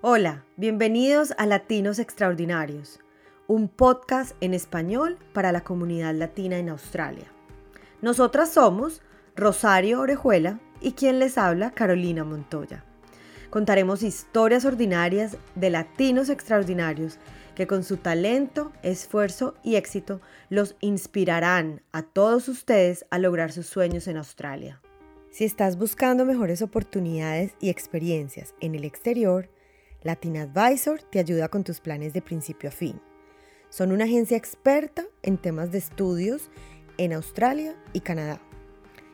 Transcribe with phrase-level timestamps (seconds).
[0.00, 3.00] Hola, bienvenidos a Latinos Extraordinarios,
[3.48, 7.24] un podcast en español para la comunidad latina en Australia.
[8.00, 9.02] Nosotras somos
[9.34, 12.84] Rosario Orejuela y quien les habla, Carolina Montoya.
[13.50, 17.18] Contaremos historias ordinarias de latinos extraordinarios
[17.56, 23.66] que con su talento, esfuerzo y éxito los inspirarán a todos ustedes a lograr sus
[23.66, 24.80] sueños en Australia.
[25.32, 29.50] Si estás buscando mejores oportunidades y experiencias en el exterior,
[30.02, 33.00] Latin Advisor te ayuda con tus planes de principio a fin.
[33.68, 36.50] Son una agencia experta en temas de estudios
[36.96, 38.40] en Australia y Canadá.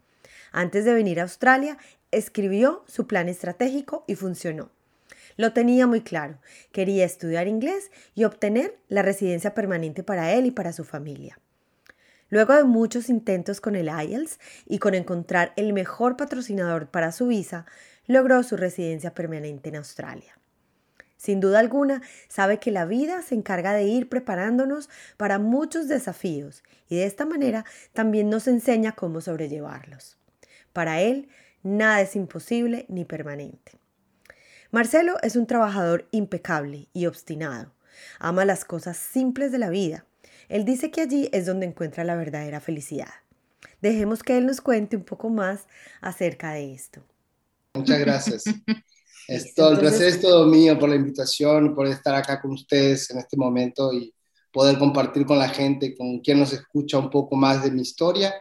[0.50, 1.78] Antes de venir a Australia,
[2.10, 4.72] escribió su plan estratégico y funcionó.
[5.36, 6.38] Lo tenía muy claro,
[6.72, 11.38] quería estudiar inglés y obtener la residencia permanente para él y para su familia.
[12.32, 17.26] Luego de muchos intentos con el IELTS y con encontrar el mejor patrocinador para su
[17.26, 17.66] visa,
[18.06, 20.38] logró su residencia permanente en Australia.
[21.18, 24.88] Sin duda alguna, sabe que la vida se encarga de ir preparándonos
[25.18, 30.16] para muchos desafíos y de esta manera también nos enseña cómo sobrellevarlos.
[30.72, 31.28] Para él,
[31.62, 33.72] nada es imposible ni permanente.
[34.70, 37.74] Marcelo es un trabajador impecable y obstinado.
[38.18, 40.06] Ama las cosas simples de la vida.
[40.52, 43.08] Él dice que allí es donde encuentra la verdadera felicidad.
[43.80, 45.66] Dejemos que él nos cuente un poco más
[46.02, 47.02] acerca de esto.
[47.72, 48.44] Muchas gracias.
[49.28, 53.08] Es todo, el placer es todo mío por la invitación, por estar acá con ustedes
[53.08, 54.12] en este momento y
[54.52, 58.34] poder compartir con la gente, con quien nos escucha un poco más de mi historia,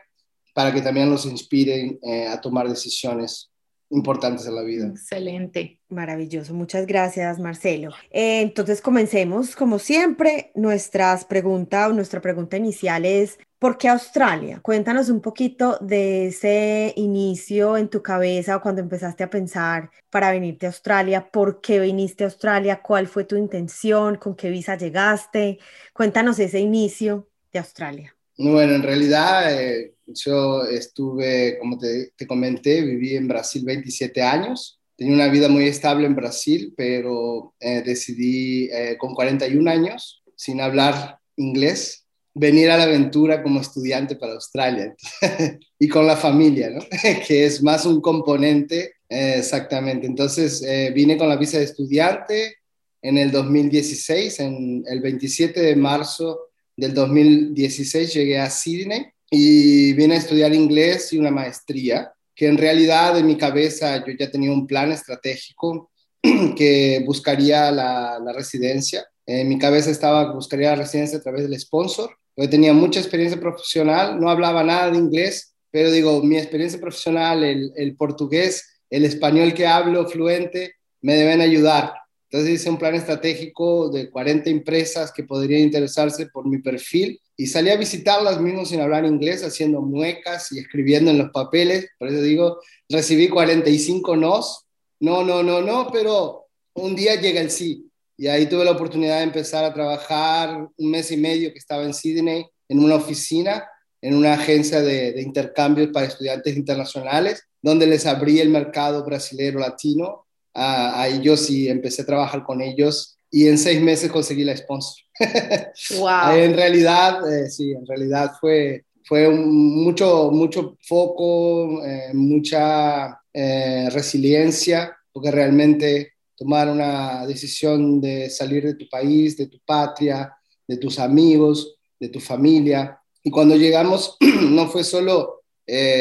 [0.56, 3.51] para que también nos inspiren eh, a tomar decisiones
[3.92, 4.88] importantes en la vida.
[4.88, 5.80] Excelente.
[5.90, 6.54] Maravilloso.
[6.54, 7.92] Muchas gracias, Marcelo.
[8.10, 9.56] Eh, entonces, comencemos.
[9.56, 14.60] Como siempre, nuestras preguntas, nuestra pregunta inicial es, ¿por qué Australia?
[14.62, 20.32] Cuéntanos un poquito de ese inicio en tu cabeza o cuando empezaste a pensar para
[20.32, 21.30] venirte a Australia.
[21.30, 22.82] ¿Por qué viniste a Australia?
[22.82, 24.16] ¿Cuál fue tu intención?
[24.16, 25.60] ¿Con qué visa llegaste?
[25.94, 28.16] Cuéntanos ese inicio de Australia.
[28.38, 34.80] Bueno, en realidad eh, yo estuve, como te, comenté, viví en Brasil 27 años.
[34.96, 40.62] Tenía una vida muy estable en Brasil, pero eh, decidí eh, con 41 años, sin
[40.62, 44.96] hablar inglés, venir a la aventura como estudiante para Australia
[45.80, 46.82] y con la familia, ¿no?
[47.28, 50.08] que es más un componente exactamente.
[50.08, 52.56] Entonces vine con la visa de estudiante
[53.02, 60.16] en el 2016, en el 27 de marzo del 2016 llegué a Sydney y vine
[60.16, 64.52] a estudiar inglés y una maestría, que en realidad en mi cabeza yo ya tenía
[64.52, 65.90] un plan estratégico
[66.58, 69.06] que buscaría la, residencia.
[69.26, 72.12] En mi cabeza estaba buscaría la residencia a través del sponsor.
[72.36, 77.46] Yo tenía mucha experiencia profesional, no hablaba nada de inglés, pero digo, mi experiencia profesional,
[77.46, 81.94] el, el portugués, el español que hablo fluente, me deben ayudar.
[82.30, 87.48] Entonces hice un plan estratégico de 40 empresas que podrían interesarse por mi perfil y
[87.48, 91.90] salí a visitarlas mismo sin hablar inglés, haciendo muecas y escribiendo en los papeles.
[91.98, 92.60] Por eso digo,
[92.90, 94.66] recibí 45 nos.
[95.00, 97.90] No, no, no, no, pero un día llega el sí.
[98.18, 101.84] Y ahí tuve la oportunidad de empezar a trabajar un mes y medio que estaba
[101.84, 103.68] en Sydney en una oficina,
[104.02, 110.26] en una agencia de, intercambios para estudiantes internacionales, donde les abrí el mercado brasilero latino
[110.54, 114.98] a, ellos y empecé a trabajar con ellos y en seis meses conseguí la sponsor.
[115.98, 116.36] Wow.
[116.36, 124.96] en realidad, eh, sí, en realidad fue, fue mucho, mucho foco, eh, mucha eh, resiliencia,
[125.12, 130.34] porque realmente tomar una decisión de salir de tu país, de tu patria,
[130.68, 133.00] de tus amigos, de tu familia.
[133.24, 134.18] Y cuando llegamos,
[134.50, 135.42] no fue solo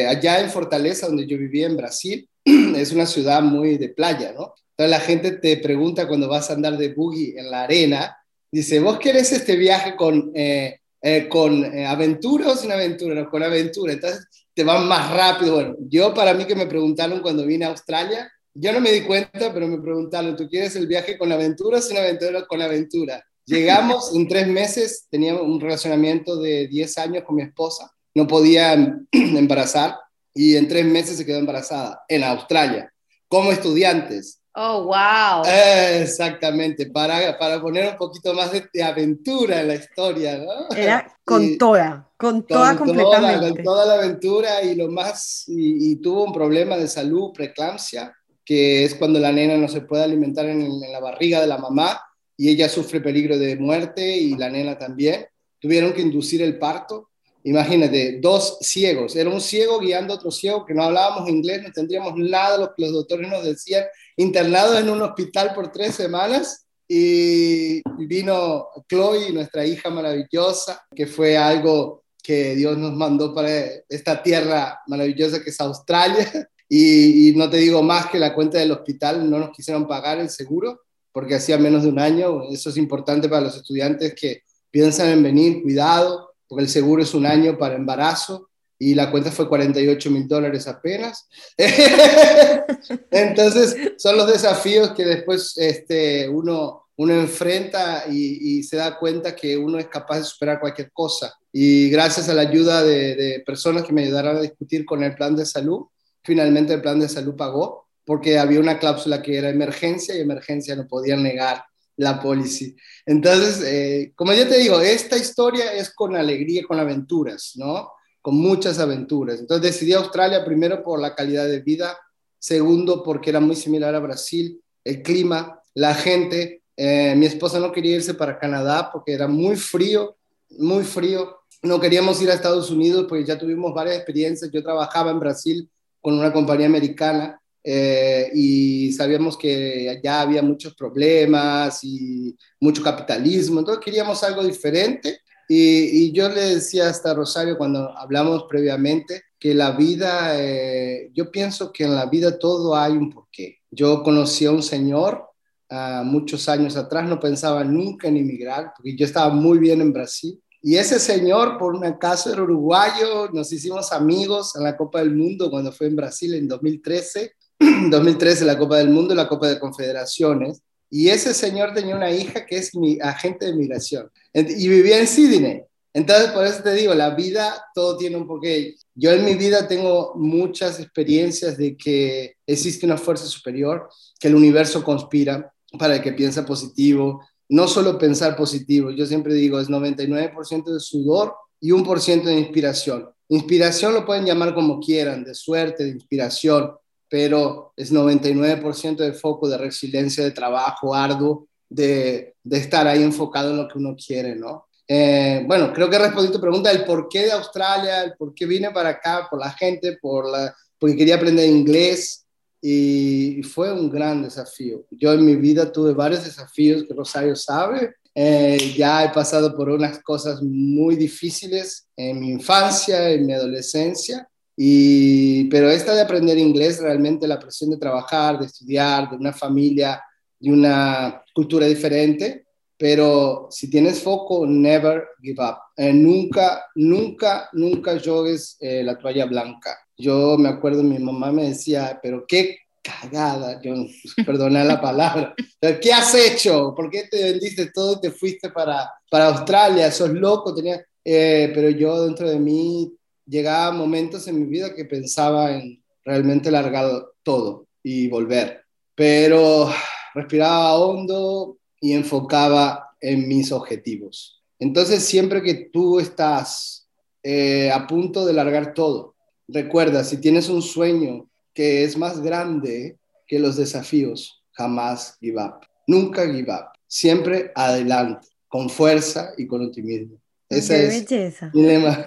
[0.08, 4.54] allá en Fortaleza, donde yo vivía en Brasil, es una ciudad muy de playa, ¿no?
[4.80, 8.16] Entonces la gente te pregunta cuando vas a andar de buggy en la arena,
[8.50, 13.14] dice, ¿vos querés este viaje con, eh, eh, con eh, aventura o sin aventura?
[13.14, 13.92] No, con aventura.
[13.92, 15.56] Entonces te van más rápido.
[15.56, 19.02] Bueno, yo para mí que me preguntaron cuando vine a Australia, yo no me di
[19.02, 22.46] cuenta, pero me preguntaron, ¿tú quieres el viaje con aventura o sin aventura?
[22.46, 23.22] Con aventura.
[23.44, 28.72] Llegamos en tres meses, tenía un relacionamiento de 10 años con mi esposa, no podía
[29.12, 29.96] embarazar
[30.32, 32.90] y en tres meses se quedó embarazada en Australia,
[33.28, 34.39] como estudiantes.
[34.54, 35.44] Oh, wow.
[35.44, 40.76] exactamente, para, para poner un poquito más de, aventura en la historia, ¿no?
[40.76, 43.48] Era con toda, con, toda completamente.
[43.48, 48.12] con toda la aventura y lo más, y, tuvo un problema de salud, preeclampsia,
[48.44, 51.58] que es cuando la nena no se puede alimentar en, en la barriga de la
[51.58, 52.00] mamá
[52.36, 55.26] y ella sufre peligro de muerte y la nena también.
[55.60, 57.09] Tuvieron que inducir el parto
[57.44, 59.16] Imagínate, dos ciegos.
[59.16, 62.74] Era un ciego guiando a otro ciego que no hablábamos inglés, no tendríamos nada lo
[62.74, 63.84] que los doctores nos decían.
[64.16, 71.36] Internados en un hospital por tres semanas y vino Chloe, nuestra hija maravillosa, que fue
[71.36, 73.50] algo que Dios nos mandó para
[73.88, 76.48] esta tierra maravillosa que es Australia.
[76.72, 80.20] Y, y no te digo más que la cuenta del hospital, no nos quisieron pagar
[80.20, 82.44] el seguro porque hacía menos de un año.
[82.48, 87.14] Eso es importante para los estudiantes que piensan en venir, cuidado porque el seguro es
[87.14, 91.28] un año para embarazo y la cuenta fue 48 mil dólares apenas.
[93.12, 99.56] Entonces, son los desafíos que después este, uno, uno enfrenta y, se da cuenta que
[99.56, 101.32] uno es capaz de superar cualquier cosa.
[101.52, 105.14] Y gracias a la ayuda de, de personas que me ayudaron a discutir con el
[105.14, 105.86] plan de salud,
[106.24, 110.74] finalmente el plan de salud pagó, porque había una cláusula que era emergencia y emergencia
[110.74, 111.62] no podían negar
[112.00, 112.74] la policy.
[113.04, 117.92] Entonces, eh, como ya te digo, esta historia es con alegría, con aventuras, ¿no?
[118.22, 119.38] Con muchas aventuras.
[119.38, 121.98] Entonces decidí Australia primero por la calidad de vida,
[122.38, 126.62] segundo porque era muy similar a Brasil, el clima, la gente.
[126.74, 130.16] Eh, mi esposa no quería irse para Canadá porque era muy frío,
[130.58, 131.36] muy frío.
[131.62, 134.50] No queríamos ir a Estados Unidos porque ya tuvimos varias experiencias.
[134.50, 135.68] Yo trabajaba en Brasil
[136.00, 143.60] con una compañía americana eh, y sabíamos que ya había muchos problemas y mucho capitalismo,
[143.60, 145.20] entonces queríamos algo diferente.
[145.48, 151.72] Y, yo le decía hasta Rosario cuando hablamos previamente que la vida, eh, yo pienso
[151.72, 153.58] que en la vida todo hay un porqué.
[153.70, 155.24] Yo conocí a un señor
[155.70, 159.92] uh, muchos años atrás, no pensaba nunca en emigrar, porque yo estaba muy bien en
[159.92, 160.40] Brasil.
[160.62, 165.16] Y ese señor, por un caso, era uruguayo, nos hicimos amigos en la Copa del
[165.16, 167.32] Mundo cuando fue en Brasil en 2013
[167.90, 170.62] 2013 la Copa del Mundo y la Copa de Confederaciones.
[170.90, 175.06] Y ese señor tenía una hija que es mi agente de migración y vivía en
[175.06, 175.62] Sydney.
[175.92, 178.76] Entonces, por eso te digo, la vida, todo tiene un porqué.
[178.94, 184.36] Yo en mi vida tengo muchas experiencias de que existe una fuerza superior, que el
[184.36, 187.24] universo conspira para el que piensa positivo.
[187.48, 193.10] No solo pensar positivo, yo siempre digo, es 99% de sudor y 1% de inspiración.
[193.28, 196.72] Inspiración lo pueden llamar como quieran, de suerte, de inspiración,
[197.10, 203.50] pero es 99% de foco de resiliencia, de trabajo arduo, de, de, estar ahí enfocado
[203.50, 204.68] en lo que uno quiere, ¿no?
[204.92, 208.46] Eh, bueno, creo que respondí tu pregunta, el por qué de Australia, el por qué
[208.46, 212.26] vine para acá, por la gente, por la, porque quería aprender inglés
[212.60, 214.84] y, fue un gran desafío.
[214.90, 217.94] Yo en mi vida tuve varios desafíos que Rosario sabe.
[218.14, 224.28] Eh, ya he pasado por unas cosas muy difíciles en mi infancia, en mi adolescencia,
[224.62, 229.32] y, pero esta de aprender inglés, realmente la presión de trabajar, de estudiar, de una
[229.32, 230.02] familia,
[230.38, 232.44] de una cultura diferente,
[232.76, 235.56] pero si tienes foco, never give up.
[235.74, 239.78] Eh, nunca, nunca, nunca jogues eh, la toalla blanca.
[239.96, 243.72] Yo me acuerdo, mi mamá me decía, pero qué cagada, yo
[244.26, 246.74] perdona la palabra, pero ¿qué has hecho?
[246.76, 249.90] ¿Por qué te vendiste todo y te fuiste para, para Australia?
[249.90, 250.84] Sos loco, tenía...
[251.02, 252.92] Eh, pero yo dentro de mí
[253.30, 259.70] llegaba momentos en mi vida que pensaba en realmente largar todo y volver, pero
[260.14, 264.42] respiraba hondo y enfocaba en mis objetivos.
[264.58, 266.88] Entonces, siempre que tú estás
[267.22, 269.14] eh, a punto de largar todo,
[269.48, 275.66] recuerda, si tienes un sueño que es más grande que los desafíos, jamás give up.
[275.86, 276.66] Nunca give up.
[276.86, 280.20] Siempre adelante, con fuerza y con optimismo.
[280.50, 281.50] Esa es belleza.
[281.54, 282.04] mi lema.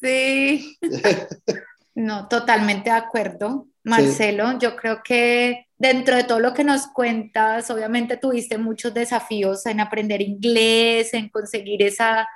[0.00, 0.78] Sí.
[1.94, 3.66] No, totalmente de acuerdo.
[3.82, 9.66] Marcelo, yo creo que dentro de todo lo que nos cuentas, obviamente tuviste muchos desafíos
[9.66, 12.28] en aprender inglés, en conseguir esa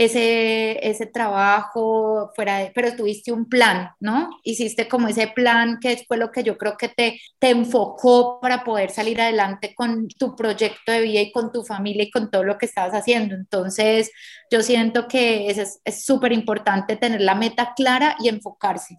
[0.00, 4.30] ese, ese trabajo fuera de, pero tuviste un plan, ¿no?
[4.44, 8.64] Hiciste como ese plan que fue lo que yo creo que te, te enfocó para
[8.64, 12.44] poder salir adelante con tu proyecto de vida y con tu familia y con todo
[12.44, 13.34] lo que estabas haciendo.
[13.34, 14.10] Entonces,
[14.50, 18.96] yo siento que es súper importante tener la meta clara y enfocarse.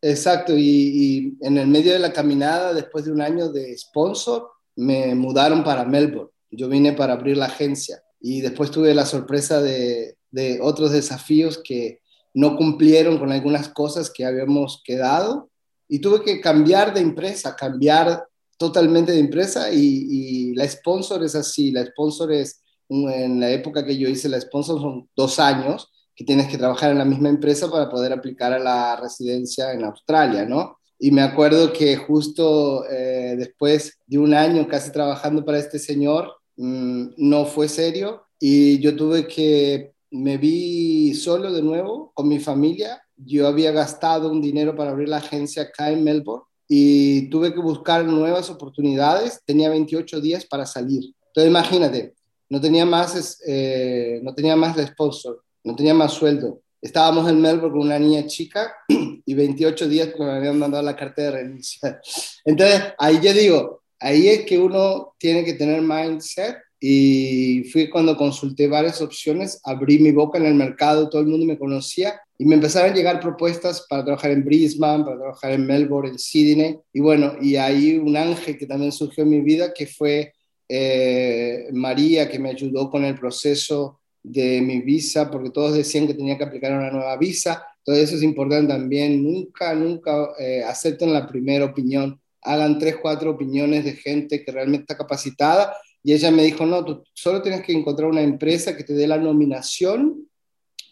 [0.00, 4.50] Exacto, y, y en el medio de la caminada, después de un año de sponsor,
[4.76, 6.30] me mudaron para Melbourne.
[6.50, 10.16] Yo vine para abrir la agencia y después tuve la sorpresa de,
[10.62, 12.00] otros desafíos que
[12.32, 15.50] no cumplieron con algunas cosas que habíamos quedado
[15.88, 18.24] y tuve que cambiar de empresa, cambiar
[18.56, 23.84] totalmente de empresa y, y la sponsor es así, la sponsor es, en la época
[23.84, 27.28] que yo hice la sponsor son dos años que tienes que trabajar en la misma
[27.28, 30.78] empresa para poder aplicar a la residencia en Australia, ¿no?
[30.98, 36.32] Y me acuerdo que justo eh, después de un año casi trabajando para este señor,
[36.56, 42.38] mm, no fue serio y yo tuve que, me vi solo de nuevo con mi
[42.38, 43.02] familia.
[43.16, 47.60] Yo había gastado un dinero para abrir la agencia acá en Melbourne y tuve que
[47.60, 49.40] buscar nuevas oportunidades.
[49.44, 51.12] Tenía 28 días para salir.
[51.28, 52.14] Entonces imagínate,
[52.48, 56.60] no tenía más, eh, no tenía más de sponsor, no tenía más sueldo.
[56.80, 60.94] Estábamos en Melbourne con una niña chica y 28 días porque me habían mandado la
[60.94, 62.00] carta de renuncia.
[62.44, 68.16] Entonces, ahí yo digo, ahí es que uno tiene que tener mindset y fui cuando
[68.16, 72.44] consulté varias opciones, abrí mi boca en el mercado, todo el mundo me conocía y
[72.44, 76.78] me empezaron a llegar propuestas para trabajar en Brisbane, para trabajar en Melbourne, en Sydney
[76.92, 80.32] y bueno, y ahí un ángel que también surgió en mi vida que fue
[80.68, 86.14] eh, María, que me ayudó con el proceso de mi visa, porque todos decían que
[86.14, 87.64] tenía que aplicar una nueva visa.
[87.84, 89.22] Todo eso es importante también.
[89.22, 92.18] Nunca, nunca eh, acepten la primera opinión.
[92.44, 95.74] Hagan tres, cuatro opiniones de gente que realmente está capacitada.
[96.02, 99.06] Y ella me dijo, no, tú solo tienes que encontrar una empresa que te dé
[99.06, 100.28] la nominación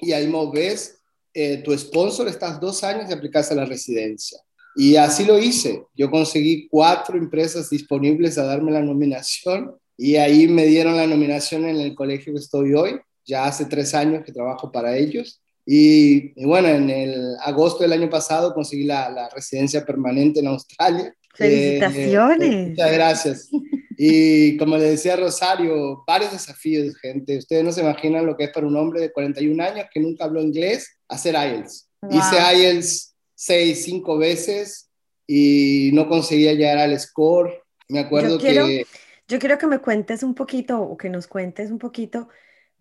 [0.01, 0.99] y ahí ves
[1.35, 4.39] eh, tu sponsor, estás dos años y aplicas a la residencia.
[4.75, 5.85] Y así lo hice.
[5.95, 11.67] Yo conseguí cuatro empresas disponibles a darme la nominación y ahí me dieron la nominación
[11.67, 15.41] en el colegio que estoy hoy ya hace tres años que trabajo para ellos.
[15.65, 21.15] Y, bueno, en el agosto del año pasado conseguí la residencia permanente en Australia.
[21.35, 22.53] Felicitaciones.
[22.53, 23.51] Eh, muchas gracias.
[23.97, 27.39] Y como le decía Rosario, varios desafíos, gente.
[27.39, 30.25] Ustedes no se imaginan lo que es para un hombre de 41 años que nunca
[30.25, 31.89] habló inglés hacer IELTS.
[32.11, 34.91] Hice IELTS seis, cinco veces
[35.27, 37.63] y no conseguía llegar al score.
[37.89, 38.87] Me acuerdo que...
[39.29, 42.29] Yo quiero que me cuentes un poquito o que nos cuentes un poquito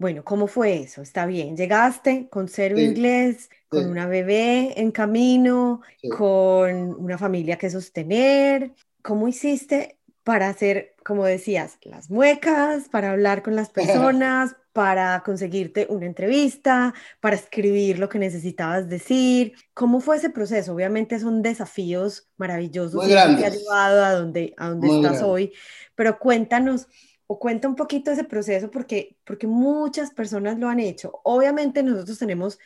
[0.01, 1.03] bueno, ¿cómo fue eso?
[1.03, 1.55] Está bien.
[1.55, 5.81] Llegaste con cero inglés, con una bebé en camino,
[6.17, 8.71] con una familia que sostener.
[9.03, 13.69] ¿Cómo hiciste para hacer, como decías, las muecas, para hablar con las
[14.09, 19.53] personas, para conseguirte una entrevista, para escribir lo que necesitabas decir?
[19.75, 20.73] ¿Cómo fue ese proceso?
[20.73, 25.53] Obviamente son desafíos maravillosos que han llevado a donde, a donde estás hoy,
[25.93, 26.87] pero cuéntanos
[27.31, 31.21] o cuenta un poquito ese proceso porque, porque muchas personas lo han hecho.
[31.23, 32.59] Obviamente nosotros tenemos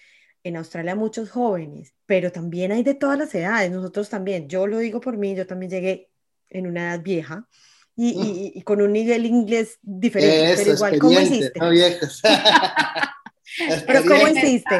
[0.44, 4.80] en Australia muchos jóvenes, pero también hay de todas las edades, nosotros también, yo lo
[4.80, 6.10] digo por mí, yo también llegué
[6.50, 7.48] en una edad vieja
[7.96, 11.60] y, y, con un nivel inglés diferente, pero igual, ¿cómo hiciste?
[11.60, 11.70] No
[13.86, 14.80] pero ¿cómo hiciste?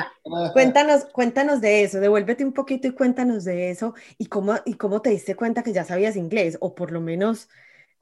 [0.52, 5.04] Cuéntanos, cuéntanos de eso, devuélvete un poquito y cuéntanos de eso y cómo, y cómo
[5.04, 7.50] te diste cuenta que ya sabías inglés o por lo menos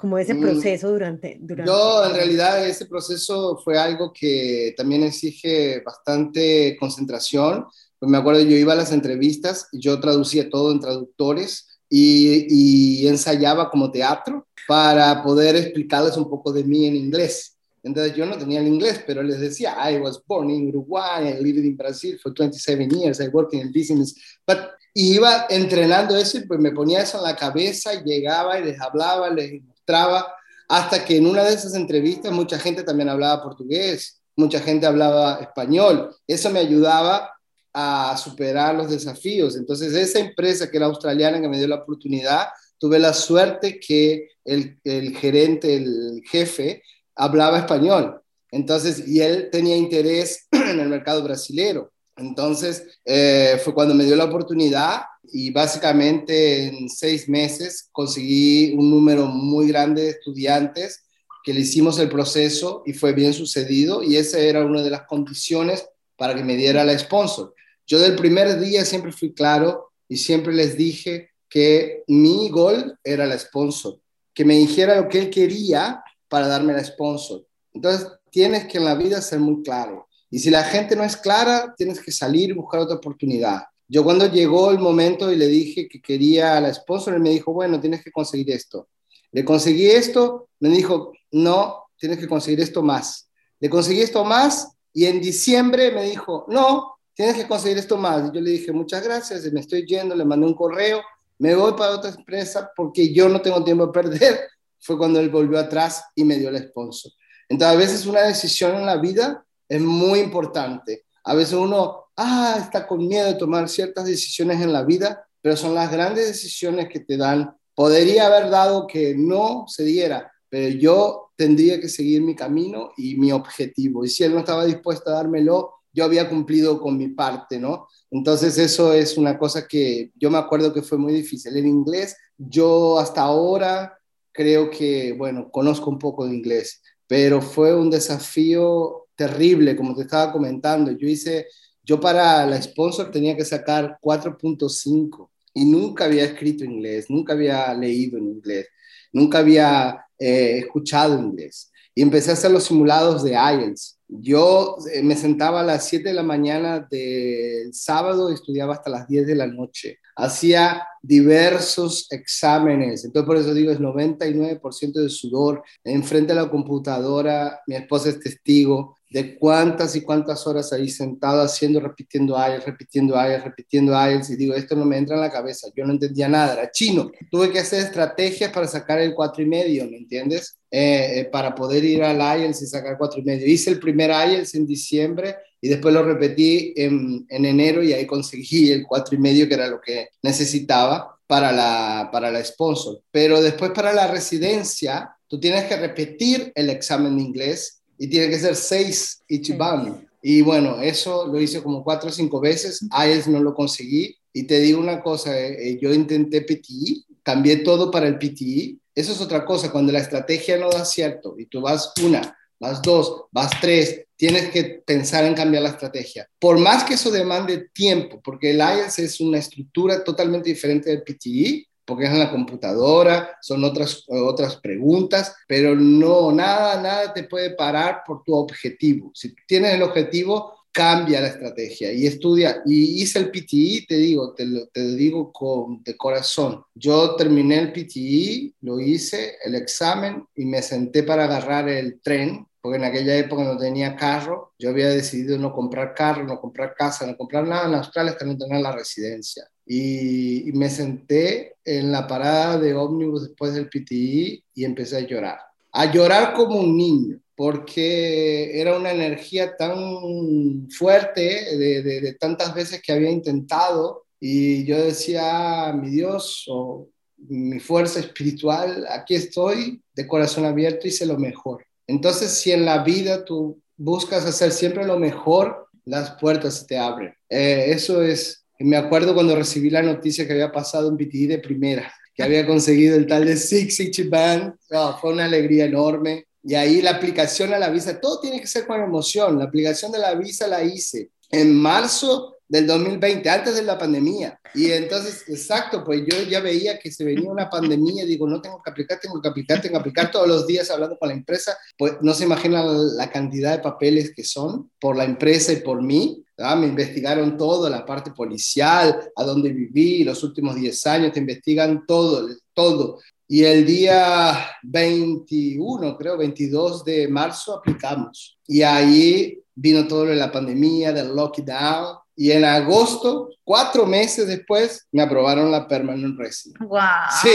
[0.03, 0.41] como ese mm.
[0.41, 1.72] proceso durante, durante...
[1.72, 7.67] Yo, en realidad, ese proceso fue algo que también exige bastante concentración.
[7.98, 13.07] Pues me acuerdo, yo iba a las entrevistas, yo traducía todo en traductores y, y
[13.07, 17.55] ensayaba como teatro para poder explicarles un poco de mí en inglés.
[17.81, 21.41] Entonces yo no tenía el inglés, pero les decía, I was born in Uruguay, I
[21.41, 24.13] lived in Brazil for 27 years, I worked in business.
[24.45, 24.57] But,
[24.93, 28.81] y iba entrenando eso y pues me ponía eso en la cabeza llegaba y les
[28.81, 30.33] hablaba, les traba,
[30.67, 35.35] hasta que en una de esas entrevistas mucha gente también hablaba portugués, mucha gente hablaba
[35.35, 36.15] español.
[36.27, 37.31] Eso me ayudaba
[37.73, 39.55] a superar los desafíos.
[39.55, 42.47] Entonces, esa empresa que era australiana que me dio la oportunidad,
[42.77, 46.83] tuve la suerte que el, el gerente, el jefe,
[47.15, 48.21] hablaba español.
[48.51, 51.91] Entonces, y él tenía interés en el mercado brasilero.
[52.15, 55.01] Entonces, eh, fue cuando me dio la oportunidad
[55.32, 61.03] y básicamente en seis meses conseguí un número muy grande de estudiantes
[61.43, 65.03] que le hicimos el proceso y fue bien sucedido y esa era una de las
[65.08, 67.53] condiciones para que me diera la sponsor.
[67.86, 73.25] Yo del primer día siempre fui claro y siempre les dije que mi gol era
[73.25, 74.00] la sponsor,
[74.34, 77.46] que me dijera lo que él quería para darme la sponsor.
[77.74, 80.08] Entonces, tienes que en la vida ser muy claro.
[80.33, 83.65] Y si la gente no es clara, tienes que salir y buscar otra oportunidad.
[83.87, 87.29] Yo cuando llegó el momento y le dije que quería a la esposa, él me
[87.29, 88.87] dijo, bueno, tienes que conseguir esto.
[89.31, 93.29] Le conseguí esto, me dijo, no, tienes que conseguir esto más.
[93.59, 98.31] Le conseguí esto más y en diciembre me dijo, no, tienes que conseguir esto más.
[98.33, 100.99] Yo le dije, muchas gracias, me estoy yendo, le mandé un correo,
[101.37, 104.39] me voy para otra empresa porque yo no tengo tiempo a perder.
[104.79, 107.11] Fue cuando él volvió atrás y me dio el sponsor.
[107.47, 109.45] Entonces, a veces una decisión en la vida
[109.75, 111.06] es muy importante.
[111.24, 115.58] A veces uno, ah, está con miedo de tomar ciertas decisiones en la vida, pero
[115.58, 120.70] son las grandes decisiones que te dan podría haber dado que no se diera, pero
[120.77, 124.06] yo tendría que seguir mi camino y mi objetivo.
[124.06, 127.88] Y si él no estaba dispuesto a dármelo, yo había cumplido con mi parte, ¿no?
[128.12, 131.58] Entonces eso es una cosa que yo me acuerdo que fue muy difícil.
[131.58, 133.98] En inglés, yo hasta ahora
[134.32, 140.03] creo que, bueno, conozco un poco de inglés, pero fue un desafío terrible, como te
[140.03, 140.91] estaba comentando.
[140.91, 141.48] Yo hice,
[141.84, 147.74] yo para la sponsor tenía que sacar 4.5 y nunca había escrito inglés, nunca había
[147.74, 148.67] leído en inglés,
[149.12, 151.72] nunca había eh, escuchado inglés.
[151.96, 156.10] Y empecé a hacer los simulados de IELTS yo eh, me sentaba a las 7
[156.10, 160.00] de la mañana del sábado y estudiaba hasta las 10 de la noche.
[160.15, 167.62] Hacía diversos exámenes, entonces por eso digo, es 99% de sudor, enfrente a la computadora,
[167.65, 173.13] mi esposa es testigo, de cuántas y cuántas horas ahí sentado haciendo, repitiendo IELTS, repitiendo
[173.15, 176.27] IELTS, repitiendo IELTS, y digo, esto no me entra en la cabeza, yo no entendía
[176.27, 177.12] nada, era chino.
[177.29, 180.58] Tuve que hacer estrategias para sacar el cuatro y medio, ¿me entiendes?
[180.72, 183.46] Eh, eh, para poder ir al IELTS y sacar cuatro y medio.
[183.46, 188.08] Hice el primer IELTS en diciembre y después lo repetí en, en enero y ahí
[188.08, 193.00] conseguí el cuatro y medio, que era lo que necesitaba para la, para la sponsor.
[193.12, 198.29] Pero después para la residencia, tú tienes que repetir el examen de inglés y tiene
[198.29, 200.07] que ser seis Ichiban.
[200.21, 204.15] Y bueno, eso lo hice como cuatro o cinco veces, IELTS no lo conseguí.
[204.31, 208.79] Y te digo una cosa, eh, eh, yo intenté PTI, cambié todo para el PTI.
[208.95, 212.81] Eso es otra cosa, cuando la estrategia no da cierto y tú vas una, vas
[212.81, 216.29] dos, vas tres, tienes que pensar en cambiar la estrategia.
[216.39, 221.03] Por más que eso demande tiempo, porque el IELTS es una estructura totalmente diferente del
[221.03, 227.23] PTI, porque es en la computadora, son otras, otras preguntas, pero no, nada, nada te
[227.23, 229.11] puede parar por tu objetivo.
[229.13, 232.61] Si tienes el objetivo, cambia la estrategia y estudia.
[232.65, 236.63] Y hice el PTI, te digo, te te digo con, de corazón.
[236.73, 242.46] Yo terminé el PTI, lo hice, el examen, y me senté para agarrar el tren
[242.63, 246.73] porque en aquella época no tenía carro, yo había decidido no comprar carro, no comprar
[246.73, 249.45] casa, no comprar nada en Australia hasta no tener la residencia.
[249.65, 255.39] Y, me senté en la parada de ómnibus después del PTI y empecé a llorar.
[255.73, 262.81] A llorar como un niño, porque era una energía tan fuerte de, de, tantas veces
[262.81, 269.81] que había intentado y yo decía, ah, mi Dios o mi fuerza espiritual, aquí estoy
[269.93, 271.65] de corazón abierto, hice lo mejor.
[271.87, 276.77] Entonces, si en la vida tú buscas hacer siempre lo mejor, las puertas se te
[276.77, 277.13] abren.
[277.29, 281.39] Eh, eso es me acuerdo cuando recibí la noticia que había pasado un PTI de
[281.39, 284.57] primera, que había conseguido el tal de Six Ichiban.
[284.72, 286.27] Oh, fue una alegría enorme.
[286.43, 289.37] Y ahí la aplicación a la visa, todo tiene que ser con emoción.
[289.37, 294.40] La aplicación de la visa la hice en marzo del 2020, antes de la pandemia.
[294.53, 298.62] Y entonces, exacto, pues yo ya veía que se venía una pandemia, digo, no tengo
[298.64, 301.58] que aplicar, tengo que aplicar, tengo que aplicar todos los días hablando con la empresa,
[301.77, 305.82] pues no se imagina la cantidad de papeles que son por la empresa y por
[305.82, 306.24] mí.
[306.38, 311.86] Me investigaron todo, la parte policial, a dónde viví, los últimos 10 años, te investigan
[311.86, 313.00] todo, todo.
[313.27, 318.38] Y el día 21, creo, 22 de marzo aplicamos.
[318.46, 321.98] Y ahí vino todo lo de la pandemia, del lockdown.
[322.15, 326.59] Y en agosto, cuatro meses después, me aprobaron la permanent resident.
[326.59, 326.79] ¡Wow!
[327.21, 327.29] Sí,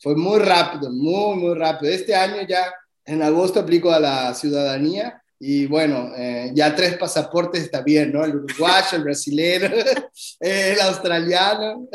[0.00, 1.92] fue muy rápido, muy, muy rápido.
[1.92, 2.72] Este año ya,
[3.04, 8.24] en agosto, aplico a la ciudadanía y bueno, eh, ya tres pasaportes está bien, ¿no?
[8.24, 9.68] El uruguayo, el brasileño,
[10.40, 11.88] el australiano.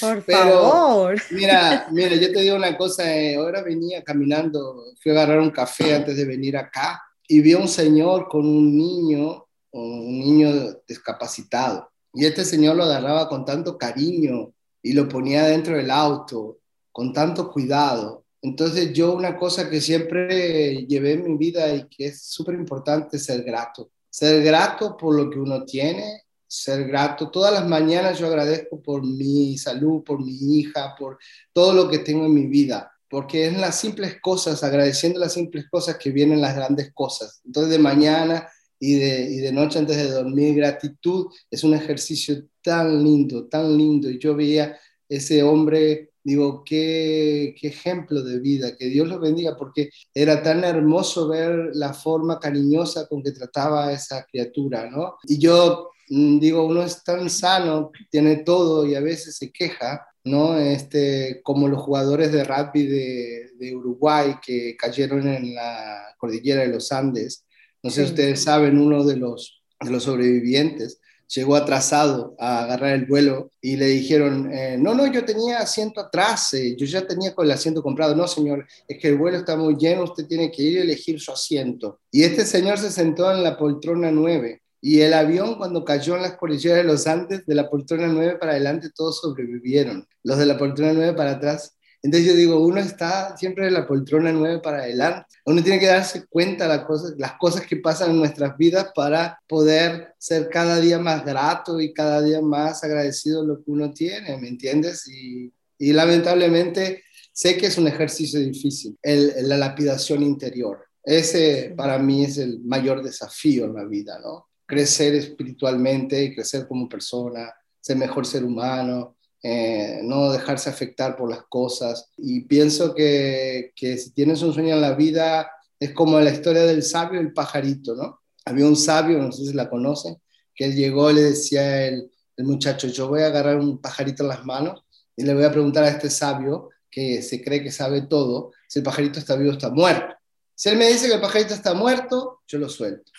[0.00, 1.16] Por favor.
[1.30, 5.50] Mira, mira, yo te digo una cosa, eh, ahora venía caminando, fui a agarrar un
[5.50, 10.50] café antes de venir acá y vi a un señor con un niño, un niño
[10.86, 11.90] discapacitado.
[12.12, 14.52] Y este señor lo agarraba con tanto cariño
[14.82, 16.58] y lo ponía dentro del auto,
[16.92, 18.24] con tanto cuidado.
[18.40, 23.18] Entonces yo una cosa que siempre llevé en mi vida y que es súper importante
[23.18, 23.90] ser grato.
[24.10, 27.30] Ser grato por lo que uno tiene, ser grato.
[27.30, 31.18] Todas las mañanas yo agradezco por mi salud, por mi hija, por
[31.52, 35.66] todo lo que tengo en mi vida, porque es las simples cosas, agradeciendo las simples
[35.70, 37.40] cosas que vienen las grandes cosas.
[37.44, 38.48] Entonces de mañana
[38.80, 43.76] y de, y de noche antes de dormir, gratitud es un ejercicio tan lindo, tan
[43.76, 44.10] lindo.
[44.10, 49.56] Y yo veía ese hombre digo, qué, qué, ejemplo de vida, que Dios lo bendiga,
[49.56, 55.16] porque era tan hermoso ver la forma cariñosa con que trataba a esa criatura, ¿no?
[55.24, 60.06] Y yo mm, digo, uno es tan sano, tiene todo y a veces se queja,
[60.24, 60.58] ¿no?
[60.58, 66.68] Este, como los jugadores de rugby de, de Uruguay que cayeron en la cordillera de
[66.68, 67.46] los Andes,
[67.82, 71.00] no sé si ustedes saben, uno de los, de los sobrevivientes,
[71.34, 76.00] llegó atrasado a agarrar el vuelo y le dijeron, eh, no, no, yo tenía asiento
[76.00, 78.16] atrás, eh, yo ya tenía con el asiento comprado.
[78.16, 81.20] No, señor, es que el vuelo está muy lleno, usted tiene que ir y elegir
[81.20, 82.00] su asiento.
[82.10, 84.62] Y este señor se sentó en la poltrona 9.
[84.80, 88.36] Y el avión cuando cayó en las cordilleras de los Andes, de la poltrona 9
[88.38, 90.06] para adelante, todos sobrevivieron.
[90.22, 93.86] Los de la poltrona 9 para atrás entonces yo digo, uno está siempre de la
[93.86, 95.26] poltrona 9 para adelante.
[95.44, 98.88] Uno tiene que darse cuenta de las cosas, las cosas que pasan en nuestras vidas
[98.94, 103.70] para poder ser cada día más grato y cada día más agradecido de lo que
[103.70, 105.08] uno tiene, ¿me entiendes?
[105.08, 110.86] Y, y lamentablemente sé que es un ejercicio difícil, el, la lapidación interior.
[111.02, 114.48] Ese para mí es el mayor desafío en la vida, ¿no?
[114.66, 121.42] Crecer espiritualmente, crecer como persona, ser mejor ser humano, eh, no dejarse afectar por las
[121.48, 122.10] cosas.
[122.16, 126.64] Y pienso que, que, si tienes un sueño en la vida, es como la historia
[126.64, 128.20] del sabio y el pajarito, ¿no?
[128.44, 130.16] Había un sabio, no sé si la conocen,
[130.54, 134.28] que él llegó y le decía el, muchacho, yo voy a agarrar un pajarito en
[134.28, 134.84] las manos
[135.16, 138.78] y le voy a preguntar a este sabio, que se cree que sabe todo, si
[138.78, 140.14] el pajarito está vivo o está muerto.
[140.54, 143.10] Si él me dice que el pajarito está muerto, yo lo suelto.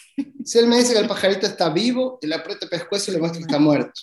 [0.44, 3.20] Si él me dice que el pajarito está vivo, le aprieto el pescuezo y le
[3.20, 4.02] muestro que está muerto.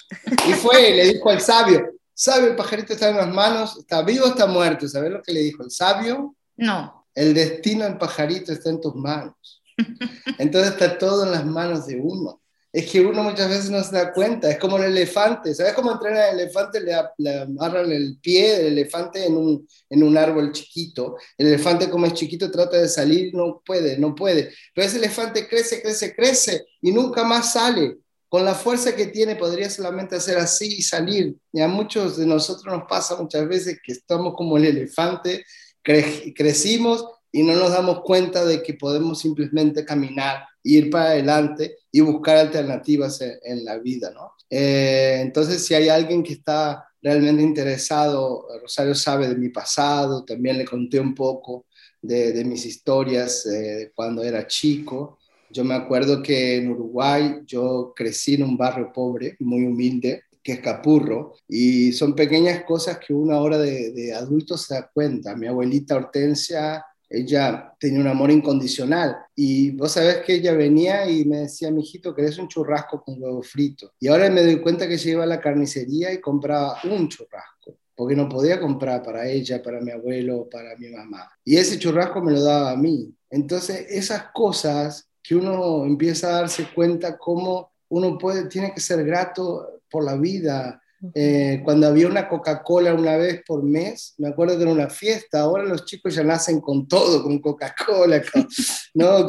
[0.49, 3.77] Y fue y le dijo al sabio, ¿Sabe el pajarito está en las manos?
[3.79, 4.89] ¿Está vivo o está muerto?
[4.89, 6.35] ¿Sabes lo que le dijo el sabio?
[6.57, 7.07] No.
[7.15, 9.63] El destino del pajarito está en tus manos.
[10.39, 12.41] Entonces está todo en las manos de uno.
[12.73, 14.51] Es que uno muchas veces no se da cuenta.
[14.51, 15.55] Es como el elefante.
[15.55, 16.81] ¿Sabes cómo entrena el elefante?
[16.81, 21.19] Le, le amarran el pie del elefante en un, en un árbol chiquito.
[21.37, 24.55] El elefante como es chiquito trata de salir, no puede, no puede.
[24.75, 27.99] Pero ese elefante crece, crece, crece y nunca más sale
[28.37, 31.35] con la fuerza que tiene podría solamente hacer así y salir.
[31.55, 35.43] Y a muchos de nosotros nos pasa muchas veces que estamos como el elefante,
[35.83, 42.01] crecimos y no nos damos cuenta de que podemos simplemente caminar, ir para adelante y
[42.01, 44.33] buscar alternativas en, la vida, ¿no?
[44.51, 50.59] Eh, entonces, si hay alguien que está realmente interesado, Rosario sabe de mi pasado, también
[50.59, 51.65] le conté un poco
[52.03, 55.21] de, mis historias eh, cuando era chico.
[55.51, 60.53] Yo me acuerdo que en Uruguay yo crecí en un barrio pobre, muy humilde, que
[60.53, 65.35] es Capurro, y son pequeñas cosas que uno ahora de, de adulto se da cuenta.
[65.35, 71.25] Mi abuelita Hortensia, ella tenía un amor incondicional, y vos sabés que ella venía y
[71.25, 73.93] me decía, mijito, ¿querés un churrasco con huevo frito?
[73.99, 77.57] Y ahora me doy cuenta que ella iba a la carnicería y compraba un churrasco
[77.97, 81.31] porque no podía comprar para ella, para mi abuelo, para mi mamá.
[81.43, 83.11] Y ese churrasco me lo daba a mí.
[83.31, 89.05] Entonces, esas cosas que uno empieza a darse cuenta cómo uno puede, tiene que ser
[89.05, 90.81] grato por la vida.
[91.15, 95.41] Eh, cuando había una Coca-Cola una vez por mes, me acuerdo que era una fiesta,
[95.41, 98.23] ahora los chicos ya nacen con todo, con Coca-Cola,
[98.95, 99.27] ¿no?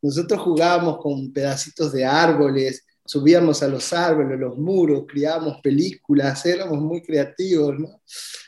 [0.00, 6.78] nosotros jugábamos con pedacitos de árboles, subíamos a los árboles, los muros, criábamos películas, éramos
[6.78, 8.00] muy creativos, ¿no?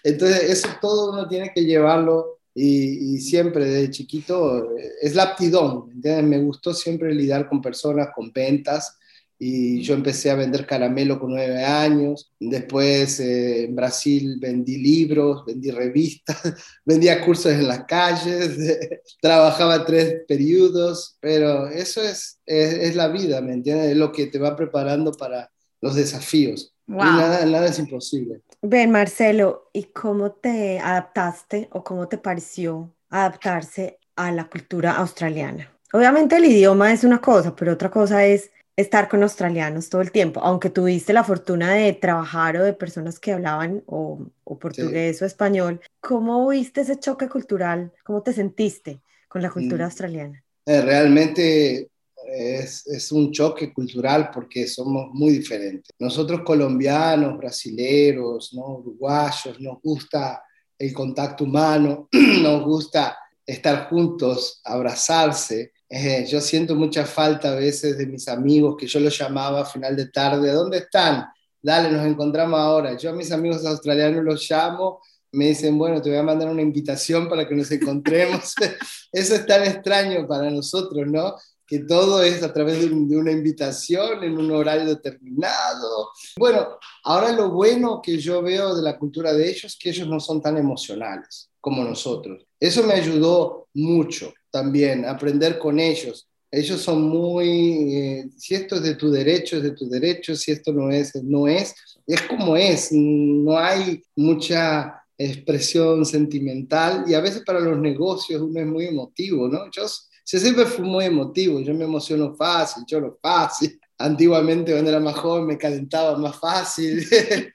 [0.04, 5.90] Entonces eso todo uno tiene que llevarlo y, siempre desde chiquito eh, es la aptidón,
[6.02, 8.98] Me gustó siempre lidiar con personas, con ventas,
[9.42, 12.30] y yo empecé a vender caramelo con nueve años.
[12.38, 16.36] Después eh, en Brasil vendí libros, vendí revistas,
[16.84, 18.78] vendía cursos en las calles,
[19.22, 23.92] trabajaba tres periodos, pero eso es, es, es, la vida, ¿me entiendes?
[23.92, 26.74] Es lo que te va preparando para los desafíos.
[26.96, 28.40] Nada, nada es imposible.
[28.62, 35.70] Ven, Marcelo, ¿y cómo te adaptaste o cómo te pareció adaptarse a la cultura australiana?
[35.92, 40.10] Obviamente el idioma es una cosa, pero otra cosa es estar con australianos todo el
[40.10, 44.26] tiempo, aunque tuviste la fortuna de trabajar o de personas que hablaban o,
[44.58, 45.80] portugués o español.
[46.00, 47.92] ¿Cómo viste ese choque cultural?
[48.04, 49.88] ¿Cómo te sentiste con la cultura mm.
[49.88, 50.44] australiana?
[50.66, 51.89] Eh, realmente
[52.32, 55.90] es, un choque cultural porque somos muy diferentes.
[55.98, 58.78] Nosotros colombianos, brasileros, ¿no?
[58.78, 60.42] uruguayos, nos gusta
[60.78, 62.08] el contacto humano,
[62.42, 65.72] nos gusta estar juntos, abrazarse.
[65.88, 69.64] Eh, yo siento mucha falta a veces de mis amigos que yo los llamaba a
[69.64, 71.26] final de tarde, ¿dónde están?
[71.60, 72.96] Dale, nos encontramos ahora.
[72.96, 75.00] Yo a mis amigos australianos los llamo,
[75.32, 78.54] me dicen, bueno, te voy a mandar una invitación para que nos encontremos.
[79.12, 81.34] Eso es tan extraño para nosotros, ¿no?
[81.70, 86.10] Que todo es a través de, una invitación en un horario determinado.
[86.36, 86.66] Bueno,
[87.04, 90.18] ahora lo bueno que yo veo de la cultura de ellos es que ellos no
[90.18, 92.44] son tan emocionales como nosotros.
[92.58, 96.26] Eso me ayudó mucho también, aprender con ellos.
[96.50, 100.50] Ellos son muy, eh, si esto es de tu derecho, es de tu derecho, si
[100.50, 101.72] esto no es, no es,
[102.04, 108.58] es como es, no hay mucha expresión sentimental y a veces para los negocios uno
[108.58, 109.70] es muy emotivo, ¿no?
[109.70, 109.86] Yo
[110.30, 113.80] yo siempre fui muy emotivo, yo me emociono fácil, lloro fácil.
[113.98, 117.06] antiguamente cuando era más joven me calentaba más fácil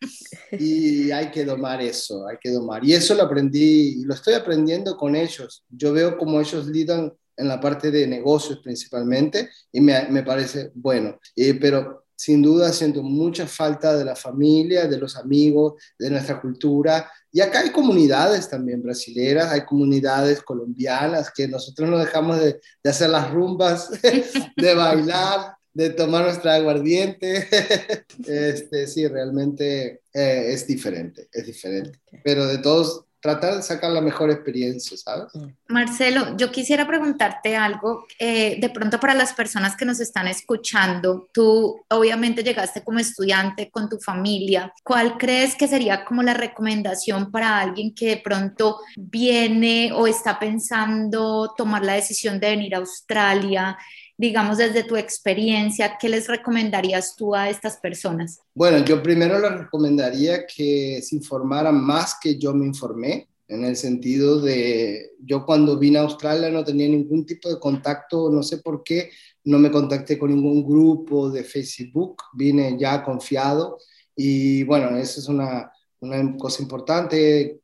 [0.52, 2.86] y hay que domar eso, hay que domar.
[2.86, 5.64] Y eso lo aprendí y lo estoy aprendiendo con ellos.
[5.70, 10.72] Yo veo cómo ellos lidan en la parte de negocios principalmente y me, me parece
[10.76, 11.20] bueno.
[11.36, 16.40] Eh, pero sin duda siento mucha falta de la familia, de los amigos, de nuestra
[16.40, 17.12] cultura.
[17.36, 22.90] Y acá hay comunidades también brasileras, hay comunidades colombianas que nosotros no dejamos de, de
[22.90, 23.90] hacer las rumbas,
[24.56, 27.46] de bailar, de tomar nuestra aguardiente.
[28.26, 32.00] Este, sí, realmente eh, es diferente, es diferente.
[32.24, 35.34] Pero de todos tratar de sacar la mejor experiencia, ¿sabes?
[35.34, 35.48] Mm.
[35.74, 41.28] Marcelo, yo quisiera preguntarte algo, eh, de pronto para las personas que nos están escuchando,
[41.34, 47.32] tú obviamente llegaste como estudiante con tu familia, ¿cuál crees que sería como la recomendación
[47.32, 52.80] para alguien que de pronto viene o está pensando tomar la decisión de venir a
[52.80, 53.76] Australia?
[54.18, 58.40] Digamos, desde tu experiencia, ¿qué les recomendarías tú a estas personas?
[58.54, 63.76] Bueno, yo primero les recomendaría que se informaran más que yo me informé, en el
[63.76, 68.58] sentido de, yo cuando vine a Australia no tenía ningún tipo de contacto, no sé
[68.58, 69.12] por qué,
[69.44, 73.78] no me contacté con ningún grupo de Facebook, vine ya confiado
[74.16, 77.60] y bueno, eso es una, una cosa importante,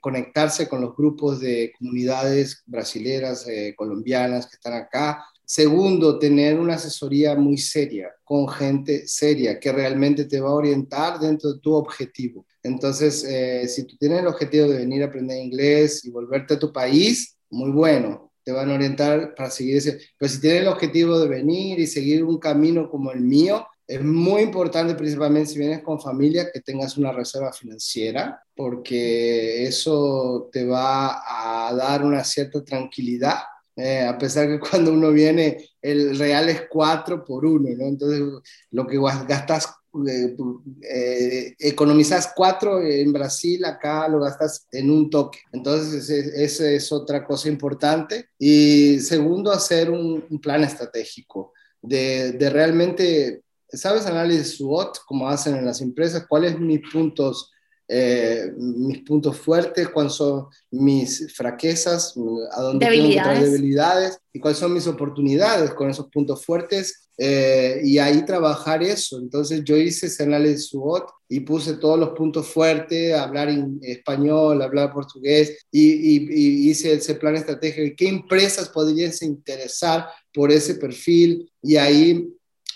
[0.00, 6.74] conectarse con los grupos de comunidades brasileras, eh, colombianas que están acá, Segundo, tener una
[6.74, 11.72] asesoría muy seria, con gente seria, que realmente te va a orientar dentro de tu
[11.72, 12.44] objetivo.
[12.64, 16.58] Entonces, eh, si tú tienes el objetivo de venir a aprender inglés y volverte a
[16.58, 20.00] tu país, muy bueno, te van a orientar para seguir ese.
[20.18, 24.02] Pero si tienes el objetivo de venir y seguir un camino como el mío, es
[24.02, 30.66] muy importante, principalmente si vienes con familia, que tengas una reserva financiera, porque eso te
[30.66, 33.36] va a dar una cierta tranquilidad
[33.76, 37.86] eh, a pesar que cuando uno viene el real es 4 por 1, ¿no?
[37.86, 38.22] Entonces
[38.70, 39.68] lo que gastas,
[40.08, 40.36] eh,
[40.82, 45.40] eh, economizas 4 en Brasil, acá lo gastas en un toque.
[45.52, 48.30] Entonces esa es otra cosa importante.
[48.38, 54.06] Y segundo, hacer un, plan estratégico de, realmente, ¿sabes?
[54.06, 57.52] Análisis SWOT, como hacen en las empresas, cuáles mis puntos
[57.88, 62.14] eh, mis puntos fuertes, cuáles son mis fraquezas,
[62.52, 63.38] a dónde debilidades.
[63.38, 68.82] tengo debilidades y cuáles son mis oportunidades con esos puntos fuertes eh, y ahí trabajar
[68.82, 69.18] eso.
[69.18, 74.60] Entonces yo hice ese análisis SWOT y puse todos los puntos fuertes, hablar en español,
[74.62, 77.94] hablar portugués y, y hice ese plan estratégico.
[77.96, 81.50] ¿Qué empresas podrían se interesar por ese perfil?
[81.62, 82.28] Y ahí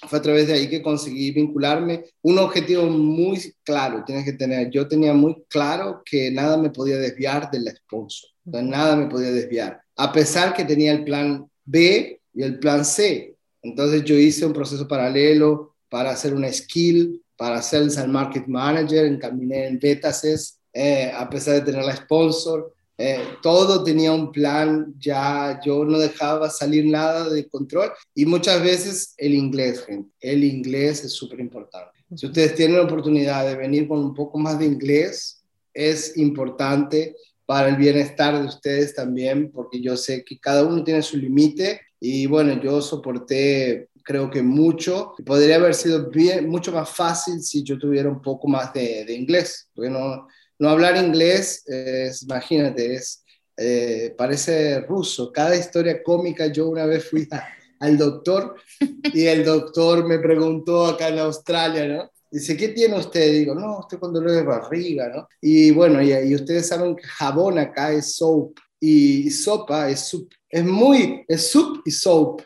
[0.09, 2.05] fue a través de ahí que conseguí vincularme.
[2.23, 4.71] Un objetivo muy claro tienes que tener.
[4.71, 8.31] Yo tenía muy claro que nada me podía desviar del sponsor.
[8.45, 9.81] nada me podía desviar.
[9.97, 13.37] A pesar que tenía el plan B y el plan C.
[13.63, 19.07] Entonces yo hice un proceso paralelo para hacer una skill, para hacer el market manager,
[19.07, 22.75] encaminé en betas, eh, a pesar de tener la sponsor.
[23.03, 28.63] Eh, todo tenía un plan, ya yo no dejaba salir nada de control y muchas
[28.63, 31.99] veces el inglés, gente, el inglés es súper importante.
[32.15, 37.17] Si ustedes tienen la oportunidad de venir con un poco más de inglés, es importante
[37.47, 41.81] para el bienestar de ustedes también, porque yo sé que cada uno tiene su límite
[42.01, 45.15] y bueno, yo soporté creo que mucho.
[45.25, 49.15] Podría haber sido bien, mucho más fácil si yo tuviera un poco más de, de
[49.15, 50.27] inglés, porque no,
[50.61, 53.25] no hablar inglés, es, imagínate, es,
[53.57, 55.33] eh, parece ruso.
[55.33, 57.27] Cada historia cómica, yo una vez fui
[57.81, 58.55] al doctor
[59.03, 62.11] y el doctor me preguntó acá en Australia, ¿no?
[62.31, 63.33] Dice, ¿qué tiene usted?
[63.33, 65.27] Digo, no, estoy con dolor de barriga, ¿no?
[65.41, 70.31] Y bueno, y, y ustedes saben que jabón acá es soap y sopa es soup.
[70.49, 72.43] Es muy, es soup y soap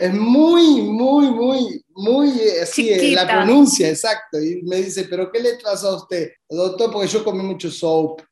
[0.00, 4.38] es muy, muy, muy, muy eh, así eh, la pronuncia, exacto.
[4.40, 6.30] Y me dice, ¿pero qué le trazo a usted?
[6.48, 8.22] Doctor, porque yo comí mucho soap.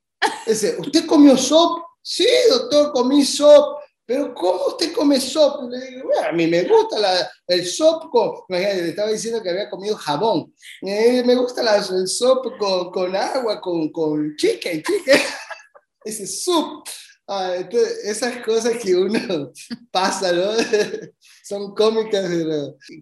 [0.47, 1.83] Dice, ¿usted comió soap?
[2.03, 3.81] Sí, doctor, comí soap.
[4.11, 5.71] Pero ¿cómo usted come soap?
[5.71, 8.33] Le digo, bueno, a mí me gusta la, el soap con...
[8.49, 10.53] Imagínate, le estaba diciendo que había comido jabón.
[10.83, 15.21] Eh, me gusta la, el soap con, con agua, con, con chicken, chicken.
[16.05, 16.89] Ese soup.
[17.33, 19.53] Ah, entonces, esas cosas que uno
[19.93, 20.51] pasa, ¿no?
[21.45, 22.29] son cómicas,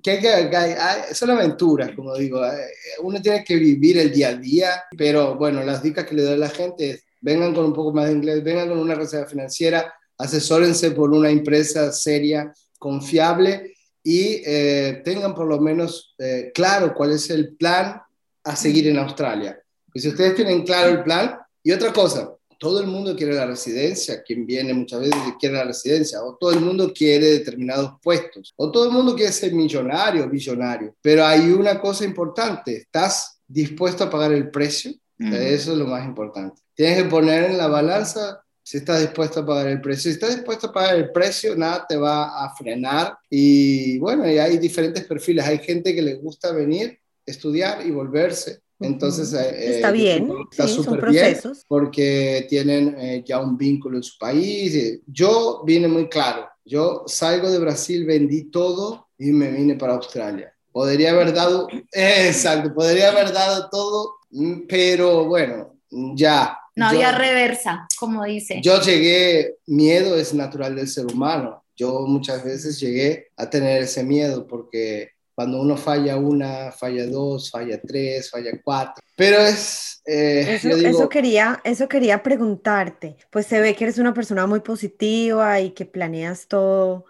[0.02, 2.44] que hay que, son aventuras, como digo.
[2.44, 2.68] Eh,
[3.00, 6.34] uno tiene que vivir el día a día, pero bueno, las dicas que le doy
[6.34, 9.26] a la gente es, vengan con un poco más de inglés, vengan con una reserva
[9.26, 16.92] financiera, asesórense por una empresa seria, confiable y eh, tengan por lo menos eh, claro
[16.94, 17.98] cuál es el plan
[18.44, 19.58] a seguir en Australia.
[19.94, 23.46] Y si ustedes tienen claro el plan, y otra cosa, todo el mundo quiere la
[23.46, 28.52] residencia, quien viene muchas veces quiere la residencia, o todo el mundo quiere determinados puestos,
[28.56, 34.04] o todo el mundo quiere ser millonario, billonario, pero hay una cosa importante, ¿estás dispuesto
[34.04, 34.92] a pagar el precio?
[35.18, 36.62] Eso es lo más importante.
[36.74, 40.10] Tienes que poner en la balanza si estás dispuesto a pagar el precio.
[40.10, 43.18] Si estás dispuesto a pagar el precio, nada te va a frenar.
[43.30, 45.44] Y bueno, y hay diferentes perfiles.
[45.46, 48.60] Hay gente que le gusta venir, estudiar y volverse.
[48.80, 51.36] Entonces, eh, está bien, está súper bien
[51.66, 55.00] porque tienen eh, ya un vínculo en su país.
[55.06, 60.52] Yo vine muy claro, yo salgo de Brasil, vendí todo y me vine para Australia.
[60.70, 65.74] Podría haber dado, exacto, podría haber dado todo, mm, pero bueno,
[66.14, 66.56] ya.
[66.76, 68.60] No había reversa, como dice.
[68.62, 71.64] Yo llegué, miedo es natural del ser humano.
[71.74, 77.48] Yo muchas veces llegué a tener ese miedo porque cuando uno falla una, falla dos,
[77.48, 79.01] falla tres, falla cuatro.
[79.14, 80.03] Pero es...
[80.05, 83.16] Eh, eso, quería, eso quería preguntarte.
[83.31, 87.05] Pues se ve que eres una persona muy positiva y que planeas todo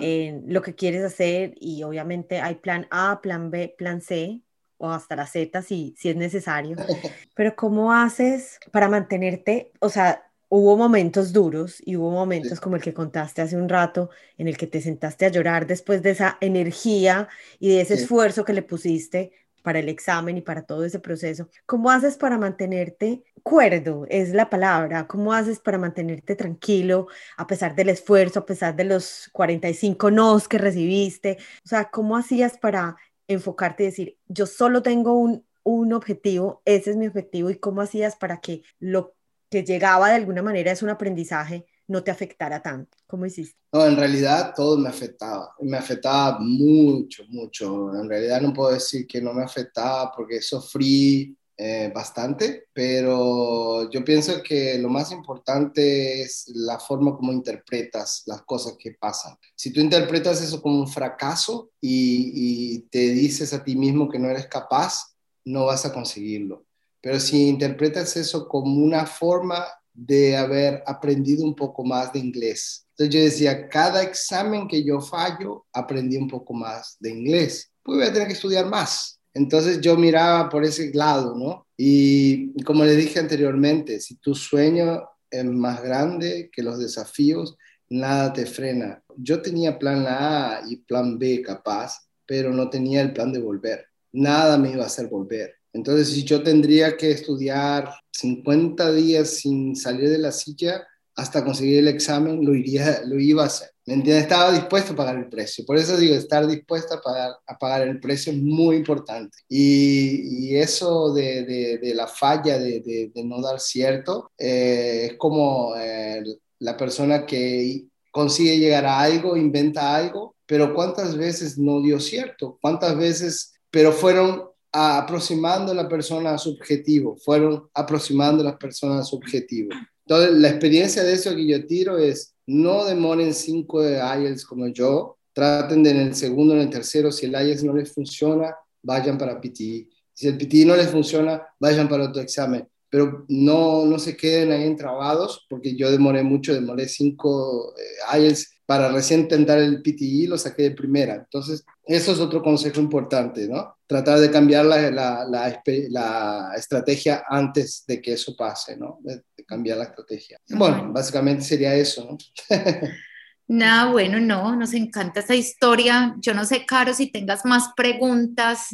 [0.00, 4.40] en lo que quieres hacer y obviamente hay plan A, plan B, plan C
[4.78, 6.74] o hasta la Z si, si es necesario.
[7.36, 12.82] Pero ¿cómo haces para mantenerte, o sea, hubo momentos duros y hubo momentos como el
[12.82, 16.38] que contaste hace un rato en el que te sentaste a llorar después de esa
[16.40, 19.32] energía y de ese esfuerzo que le pusiste
[19.62, 21.48] para el examen y para todo ese proceso.
[21.66, 24.06] ¿Cómo haces para mantenerte cuerdo?
[24.08, 25.06] Es la palabra.
[25.06, 30.48] ¿Cómo haces para mantenerte tranquilo a pesar del esfuerzo, a pesar de los 45 nos
[30.48, 31.38] que recibiste?
[31.64, 36.90] O sea, ¿cómo hacías para enfocarte y decir, yo solo tengo un, un objetivo, ese
[36.90, 39.17] es mi objetivo y cómo hacías para que lo
[39.50, 42.96] que llegaba de alguna manera es un aprendizaje, no te afectara tanto?
[43.06, 43.58] ¿Cómo hiciste?
[43.72, 47.94] No, en realidad todo me afectaba, me afectaba mucho, mucho.
[47.94, 54.04] En realidad no puedo decir que no me afectaba porque sufrí eh, bastante, pero yo
[54.04, 59.36] pienso que lo más importante es la forma como interpretas las cosas que pasan.
[59.56, 62.30] Si tú interpretas eso como un fracaso y,
[62.76, 66.64] y te dices a ti mismo que no eres capaz, no vas a conseguirlo.
[67.08, 72.86] Pero si interpretas eso como una forma de haber aprendido un poco más de inglés.
[72.90, 77.72] Entonces yo decía, cada examen que yo fallo, aprendí un poco más de inglés.
[77.82, 79.22] Pues voy a tener que estudiar más.
[79.32, 81.66] Entonces yo miraba por ese lado, ¿no?
[81.78, 87.56] Y como le dije anteriormente, si tu sueño es más grande que los desafíos,
[87.88, 89.02] nada te frena.
[89.16, 93.86] Yo tenía plan A y plan B capaz, pero no tenía el plan de volver.
[94.12, 95.57] Nada me iba a hacer volver.
[95.78, 101.78] Entonces, si yo tendría que estudiar 50 días sin salir de la silla hasta conseguir
[101.78, 103.70] el examen, lo, iría, lo iba a hacer.
[103.86, 104.24] ¿Me entiendes?
[104.24, 105.64] Estaba dispuesto a pagar el precio.
[105.64, 107.00] Por eso digo, estar dispuesto
[107.46, 109.38] a pagar, el precio es muy importante.
[109.48, 116.24] Y, eso de, la falla, de, de no dar cierto, eh, es como eh,
[116.58, 122.58] la persona que consigue llegar a algo, inventa algo, pero ¿cuántas veces no dio cierto?
[122.60, 128.56] ¿Cuántas veces, pero fueron aproximando a la persona a su objetivo, fueron aproximando a las
[128.56, 129.70] personas a su objetivo.
[130.06, 134.68] Entonces, la experiencia de eso que yo tiro es, no demoren cinco de IELTS como
[134.68, 138.54] yo, traten de en el segundo, en el tercero, si el IELTS no les funciona,
[138.82, 139.88] vayan para PTI.
[140.14, 142.66] Si el PTI no les funciona, vayan para otro examen.
[142.90, 148.50] Pero no, no se queden ahí entrabados, porque yo demoré mucho, demoré cinco eh, IELTS
[148.64, 151.14] para recién intentar el PTI, lo saqué de primera.
[151.14, 153.78] Entonces, eso es otro consejo importante, ¿no?
[153.86, 158.98] Tratar de cambiar la, la, la, estrategia antes de que eso pase, ¿no?
[159.00, 160.38] De, cambiar la estrategia.
[160.50, 162.18] Bueno, básicamente sería eso, ¿no?
[163.48, 166.14] Nada, bueno, no, nos encanta esta historia.
[166.20, 168.68] Yo no sé, Caro, si tengas más preguntas,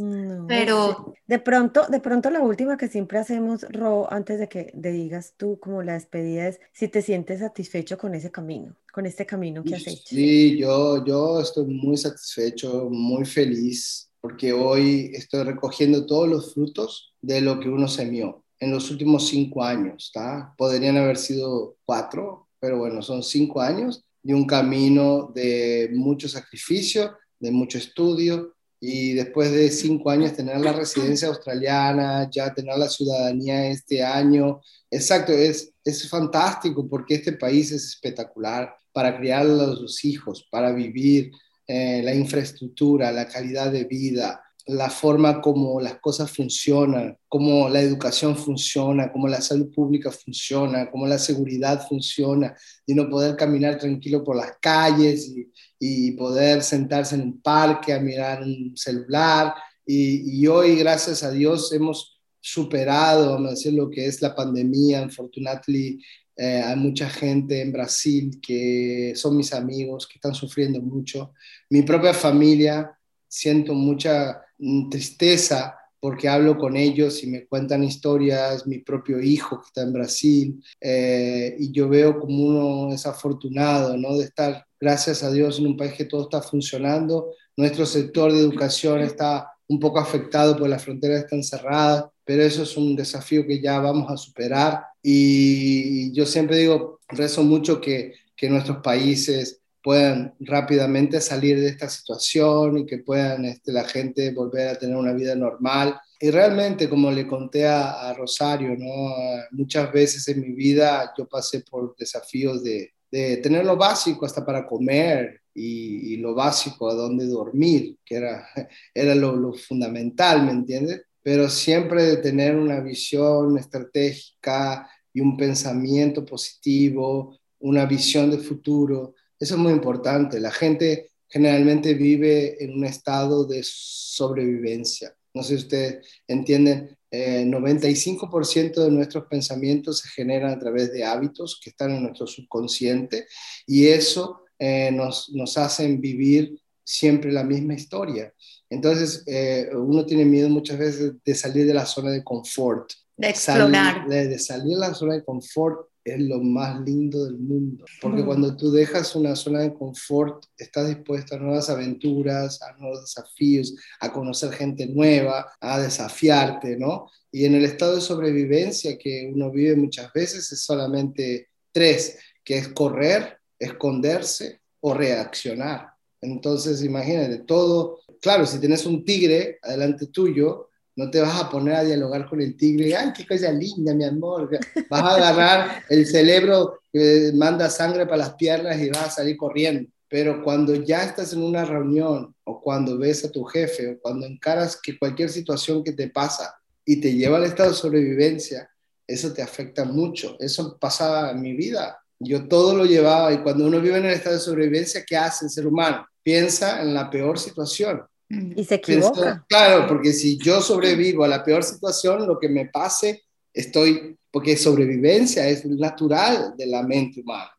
[0.48, 1.14] pero...
[1.26, 5.58] De pronto, de pronto la última que siempre hacemos, Ro, antes de que digas tú
[5.58, 9.76] como la despedida es si te sientes satisfecho con ese camino, con este camino que
[9.76, 10.02] has hecho.
[10.04, 17.14] Sí, yo, yo estoy muy satisfecho, muy feliz, porque hoy estoy recogiendo todos los frutos
[17.22, 20.54] de lo que uno semió en los últimos cinco años, ¿está?
[20.58, 27.16] Podrían haber sido cuatro, pero bueno, son cinco años de un camino de mucho sacrificio,
[27.38, 32.88] de mucho estudio, y después de cinco años tener la residencia australiana, ya tener la
[32.88, 34.60] ciudadanía este año.
[34.90, 40.72] Exacto, es, es fantástico porque este país es espectacular para criar a los hijos, para
[40.72, 41.30] vivir,
[41.66, 47.82] eh, la infraestructura, la calidad de vida, la forma como las cosas funcionan, cómo la
[47.82, 52.56] educación funciona, cómo la salud pública funciona, cómo la seguridad funciona,
[52.86, 55.32] y no poder caminar tranquilo por las calles
[55.78, 59.54] y, poder sentarse en un parque a mirar un celular.
[59.84, 65.02] Y, hoy, gracias a Dios, hemos superado, vamos a decir, lo que es la pandemia.
[65.02, 66.02] Unfortunately,
[66.36, 71.34] eh, hay mucha gente en Brasil que son mis amigos, que están sufriendo mucho.
[71.68, 72.98] Mi propia familia,
[73.28, 74.43] siento mucha
[74.90, 79.92] tristeza porque hablo con ellos y me cuentan historias, mi propio hijo que está en
[79.94, 84.14] Brasil, eh, y yo veo como uno es afortunado, ¿no?
[84.18, 87.30] De estar, gracias a Dios, en un país que todo está funcionando.
[87.56, 92.64] Nuestro sector de educación está un poco afectado por las fronteras están cerradas, pero eso
[92.64, 94.84] es un desafío que ya vamos a superar.
[95.02, 101.90] Y yo siempre digo, rezo mucho que, que nuestros países puedan rápidamente salir de esta
[101.90, 106.00] situación y que puedan este, la gente volver a tener una vida normal.
[106.18, 109.14] Y realmente, como le conté a, Rosario, ¿no?
[109.50, 114.42] muchas veces en mi vida yo pasé por desafíos de, de tener lo básico hasta
[114.42, 118.48] para comer y, lo básico, a dónde dormir, que era,
[118.94, 121.02] era lo, lo fundamental, ¿me entiendes?
[121.22, 129.14] Pero siempre de tener una visión estratégica y un pensamiento positivo, una visión de futuro
[129.44, 130.40] eso es muy importante.
[130.40, 135.14] La gente generalmente vive en un estado de sobrevivencia.
[135.34, 141.04] No sé si ustedes entienden, eh, 95% de nuestros pensamientos se generan a través de
[141.04, 143.26] hábitos que están en nuestro subconsciente
[143.66, 148.32] y eso eh, nos, nos hacen vivir siempre la misma historia.
[148.70, 152.90] Entonces, eh, uno tiene miedo muchas veces de salir de la zona de confort.
[153.16, 154.08] De explorar.
[154.08, 158.54] de salir de la zona de confort es lo más lindo del mundo, porque cuando
[158.56, 164.12] tú dejas una zona de confort, estás dispuesto a nuevas aventuras, a nuevos desafíos, a
[164.12, 167.10] conocer gente nueva, a desafiarte, ¿no?
[167.32, 172.58] Y en el estado de sobrevivencia que uno vive muchas veces es solamente tres, que
[172.58, 175.88] es correr, esconderse o reaccionar.
[176.20, 181.74] Entonces, imagínate, todo, claro, si tienes un tigre adelante tuyo, no te vas a poner
[181.74, 184.48] a dialogar con el tigre, ay, qué cosa linda, mi amor.
[184.88, 189.36] Vas a agarrar el cerebro que manda sangre para las piernas y vas a salir
[189.36, 189.90] corriendo.
[190.08, 194.26] Pero cuando ya estás en una reunión o cuando ves a tu jefe o cuando
[194.26, 198.70] encaras que cualquier situación que te pasa y te lleva al estado de sobrevivencia,
[199.06, 200.36] eso te afecta mucho.
[200.38, 201.98] Eso pasaba en mi vida.
[202.20, 205.46] Yo todo lo llevaba y cuando uno vive en el estado de sobrevivencia, ¿qué hace
[205.46, 206.06] el ser humano?
[206.22, 209.44] Piensa en la peor situación y se equivoca.
[209.48, 213.22] claro, porque si yo sobrevivo a la peor situación, lo que me pase,
[213.52, 217.50] estoy, porque sobrevivencia es natural de la mente humana.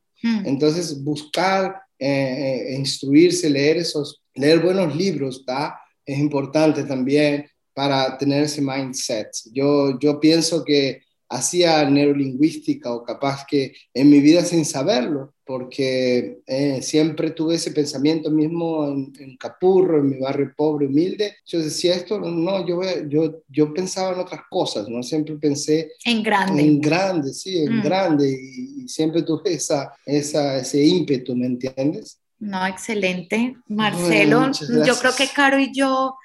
[0.43, 5.80] Entonces, buscar, eh, eh, instruirse, leer esos, leer buenos libros, ¿da?
[6.03, 7.45] Es importante también
[7.76, 9.28] para tener ese mindset.
[9.53, 16.39] Yo, yo pienso que hacía neurolingüística o capaz que en mi vida sin saberlo, porque
[16.47, 21.36] eh, siempre tuve ese pensamiento mismo en, Capurro, en mi barrio pobre, humilde.
[21.45, 25.03] Yo decía esto, no, yo, yo, yo pensaba en otras cosas, ¿no?
[25.03, 25.91] Siempre pensé...
[26.03, 26.61] En grande.
[26.61, 27.84] En grande, sí, en mm.
[27.84, 32.19] grande, y, siempre tuve esa, esa, ese ímpetu, ¿me entiendes?
[32.39, 33.55] No, excelente.
[33.67, 34.51] Marcelo,
[34.86, 36.15] yo creo que Caro y yo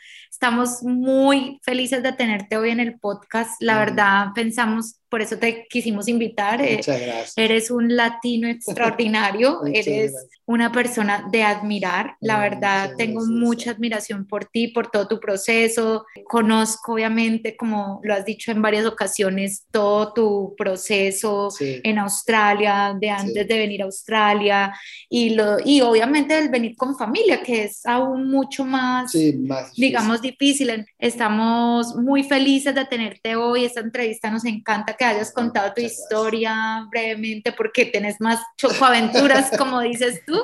[0.43, 3.61] Estamos muy felices de tenerte hoy en el podcast.
[3.61, 6.63] La verdad, pensamos, por eso te quisimos invitar.
[6.63, 7.33] Eh, Muchas gracias.
[7.37, 10.15] Eres un latino extraordinario, eres
[10.51, 12.17] una persona de admirar.
[12.21, 16.05] La verdad, tengo mucha admiración por ti, por todo tu proceso.
[16.25, 23.11] Conozco, obviamente, como lo has dicho en varias ocasiones, todo tu proceso en Australia, de
[23.11, 24.75] antes de venir a Australia
[25.09, 29.13] y, lo, y obviamente el venir con familia, que es aún mucho más,
[29.47, 30.85] más digamos, difícil.
[30.99, 33.67] Estamos muy felices de tenerte hoy.
[33.67, 39.81] Esta entrevista nos encanta que hayas contado tu historia brevemente porque tenés más chocoaventuras, como
[39.81, 40.40] dices tú.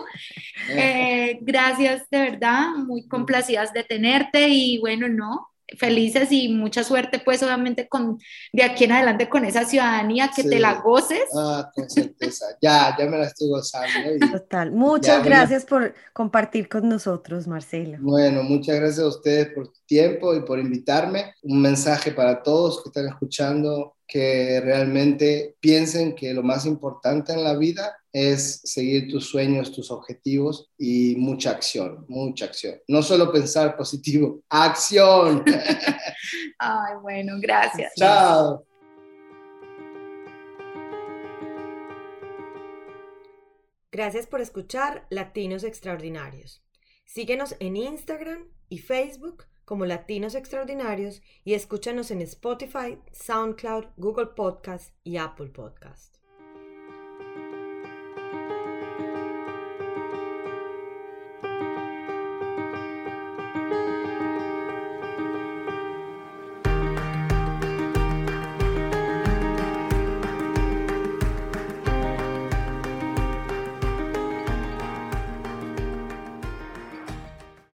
[0.71, 7.19] Eh, gracias de verdad, muy complacidas de tenerte y bueno, no, felices y mucha suerte,
[7.19, 8.19] pues obviamente con
[8.53, 11.25] de aquí en adelante con esa ciudadanía, que te la goces.
[11.37, 14.27] Ah, con certeza, ya, ya me la estoy gozando.
[14.33, 17.99] Total, muchas gracias por compartir con nosotros, Marcelo.
[18.01, 21.35] Bueno, muchas gracias a ustedes por tiempo y por invitarme.
[21.43, 27.43] Un mensaje para todos que están escuchando que realmente piensen que lo más importante en
[27.43, 32.77] la vida es seguir tus sueños, tus objetivos y mucha acción, mucha acción.
[32.89, 35.45] No solo pensar positivo, acción.
[36.59, 37.93] Ay, bueno, gracias.
[37.97, 38.65] Chao.
[43.91, 46.63] Gracias por escuchar Latinos Extraordinarios.
[47.07, 54.95] Síguenos en Instagram y Facebook como Latinos Extraordinarios y escúchanos en Spotify, SoundCloud, Google Podcast
[55.05, 56.16] y Apple Podcast.